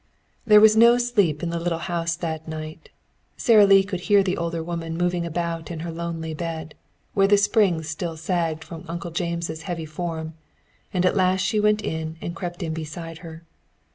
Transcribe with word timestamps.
There 0.47 0.59
was 0.59 0.75
no 0.75 0.97
sleep 0.97 1.43
in 1.43 1.51
the 1.51 1.59
little 1.59 1.77
house 1.77 2.15
that 2.15 2.47
night. 2.47 2.89
Sara 3.37 3.67
Lee 3.67 3.83
could 3.83 3.99
hear 4.09 4.23
the 4.23 4.35
older 4.35 4.63
woman 4.63 4.97
moving 4.97 5.27
about 5.27 5.69
in 5.69 5.81
her 5.81 5.91
lonely 5.91 6.33
bed, 6.33 6.73
where 7.13 7.27
the 7.27 7.37
spring 7.37 7.83
still 7.83 8.17
sagged 8.17 8.63
from 8.63 8.83
Uncle 8.87 9.11
James' 9.11 9.61
heavy 9.61 9.85
form, 9.85 10.33
and 10.91 11.05
at 11.05 11.15
last 11.15 11.41
she 11.41 11.59
went 11.59 11.83
in 11.83 12.17
and 12.19 12.35
crept 12.35 12.63
in 12.63 12.73
beside 12.73 13.19
her. 13.19 13.43